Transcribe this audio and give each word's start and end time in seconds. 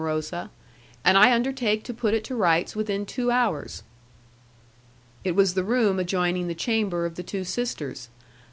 Rosa, 0.03 0.49
"and 1.05 1.15
I 1.15 1.31
undertake 1.31 1.83
to 1.83 1.93
put 1.93 2.15
it 2.15 2.23
to 2.23 2.35
rights 2.35 2.75
within 2.75 3.05
two 3.05 3.29
hours." 3.29 3.83
It 5.23 5.35
was 5.35 5.53
the 5.53 5.63
room 5.63 5.99
adjoining 5.99 6.47
the 6.47 6.55
chamber 6.55 7.05
of 7.05 7.13
the 7.17 7.21
two 7.21 7.43
sisters. 7.43 8.09